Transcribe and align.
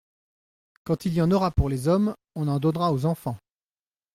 Quand 0.83 1.05
il 1.05 1.13
y 1.13 1.21
en 1.21 1.29
aura 1.29 1.51
pour 1.51 1.69
les 1.69 1.87
hommes, 1.87 2.15
on 2.33 2.47
en 2.47 2.57
donnera 2.57 2.91
aux 2.91 3.05
enfants. 3.05 3.37